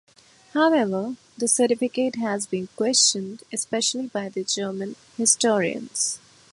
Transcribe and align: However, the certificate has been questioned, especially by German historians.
However, 0.55 1.15
the 1.37 1.47
certificate 1.47 2.15
has 2.15 2.47
been 2.47 2.69
questioned, 2.75 3.43
especially 3.53 4.07
by 4.07 4.29
German 4.31 4.95
historians. 5.15 6.17